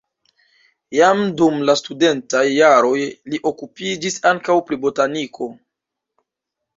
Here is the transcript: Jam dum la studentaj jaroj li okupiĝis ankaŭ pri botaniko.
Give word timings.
Jam 0.99 1.19
dum 1.41 1.59
la 1.69 1.75
studentaj 1.81 2.41
jaroj 2.53 2.95
li 3.33 3.41
okupiĝis 3.51 4.17
ankaŭ 4.31 4.55
pri 4.71 4.79
botaniko. 4.87 5.49